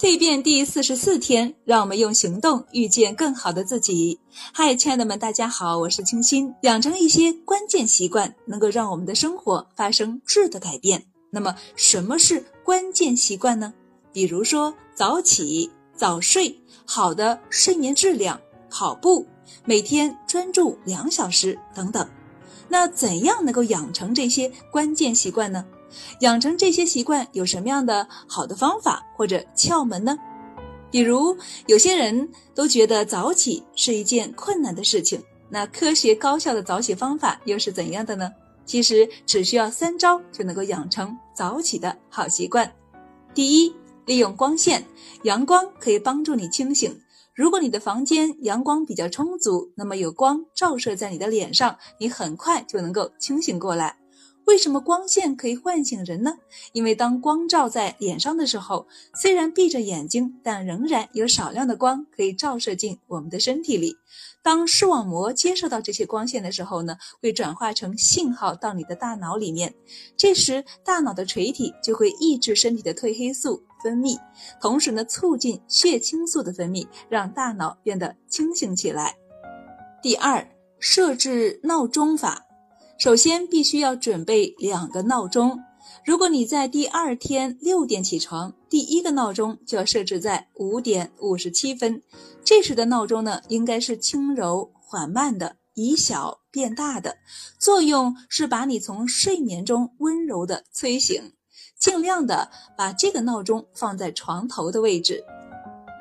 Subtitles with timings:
[0.00, 4.18] 蜕变第四十四天，让我们用行动遇见更好的自己。
[4.50, 6.54] 嗨，亲爱的们，大家好，我是清新。
[6.62, 11.04] 养成一些关键习惯，能够让我们的生活发生质的改变。
[11.28, 13.74] 那么，什么是关键习惯呢？
[14.10, 18.40] 比如说早起、早睡、好的睡眠质量、
[18.70, 19.26] 跑步、
[19.66, 22.08] 每天专注两小时等等。
[22.70, 25.62] 那怎样能够养成这些关键习惯呢？
[26.20, 30.16] 养成这些习惯有什么样的好的方法或者窍门呢？
[30.90, 38.30] 比如，有些人都觉得早起是一件困难的事情，那科学高效的早起方法又是怎样的呢？
[38.66, 42.72] 其实只需要三招就能够养成早起的好习惯。
[43.34, 43.74] 第一，
[44.06, 44.84] 利用光线，
[45.22, 47.00] 阳光可以帮助你清醒。
[47.34, 53.96] 如果你的房间阳光比较充足，那么有光照射在你的脸上，你很快就能够清醒过来。
[54.50, 56.36] 为什么光线可以唤醒人呢？
[56.72, 63.96] 因为当光照在脸上的时候，虽然闭着眼睛，但仍然有少量的光可以照射进我们的身体里。
[64.42, 69.72] 当视网膜接受到这些光线的时候呢，会转化成信号到你的大脑里面。
[70.16, 74.18] 这时，大脑的垂体就会抑制身体的褪黑素分泌，
[74.60, 79.14] 同时呢，促进血清素的分泌，让大脑变得清醒起来。
[80.02, 80.44] 第二，
[80.80, 82.48] 设置闹钟法。
[83.00, 85.58] 首先，必须要准备两个闹钟。
[86.04, 92.02] 如果你在第二天六点起床，第一个闹钟就要设置在五点五十七分。
[92.44, 97.16] 这时的闹钟呢，应该是轻柔缓慢的，以小变大的，
[97.58, 101.32] 作用是把你从睡眠中温柔的催醒。
[101.78, 105.24] 尽量的把这个闹钟放在床头的位置。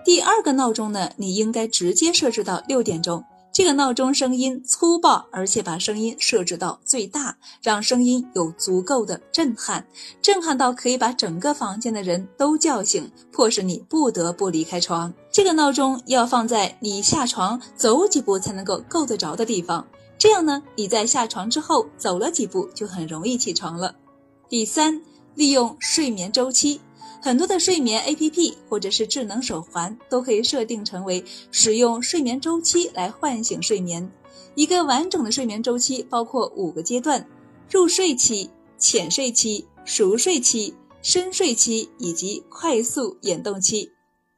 [0.03, 3.23] 第二个闹钟呢，你应该直接设置到六点钟。
[3.59, 9.85] 这个闹钟声音粗暴，而且把声音设置到最大，让声音有足够的震撼，
[10.21, 15.13] 震撼到可以把整个房间的人都叫醒，迫使你不得不离开床。
[15.29, 19.85] 这个闹钟要放在你下床走几步才能够够得着的地方，
[20.17, 23.93] 这样呢，你在下床之后走了几步就很容易起床了。
[24.47, 25.01] 第三，
[25.35, 26.79] 利用睡眠周期。
[27.21, 34.09] 很多的睡眠 APP 或者是智能手环都可以设定成为使用睡眠周期来唤醒睡眠。
[34.55, 37.25] 一个完整的睡眠周期包括五个阶段：
[37.69, 43.91] 入睡期、浅睡期、熟睡期、深睡期以及快速眼动期。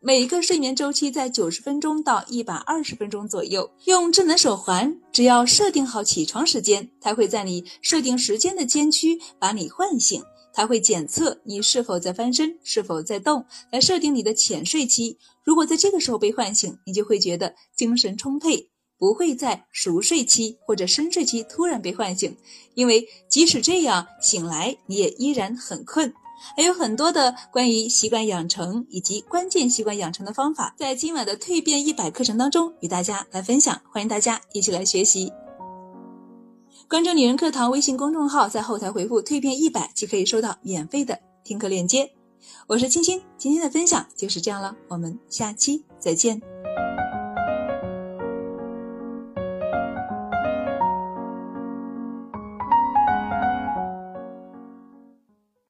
[0.03, 3.69] 每个睡眠周期在九十分钟到一百二十分钟左右。
[3.85, 10.23] 用智能手环，只要设定好起床时间，它会在你设定时间的间区把你唤醒。
[10.53, 15.17] 它会检测你是否在翻身，是否在动，来设定你的浅睡期。
[15.43, 22.35] 如果在这个时候被唤醒，你就会觉得精神充沛，不会在熟睡期或者深睡期突然被唤醒，
[22.73, 26.13] 因为即使这样醒来，你也依然很困。
[26.57, 35.31] 还有很多的关于习惯养成以及关键习惯养成的方法，在今晚的蜕变一百课程当中与大家来分享，欢迎大家一起来学习。
[36.91, 42.11] 关注女人课堂微信公众号，在后台回复“蜕变一百”即可以收到免费的听课链接。
[42.67, 46.41] 我是青青，今天的分享就是这样了，我们下期再见。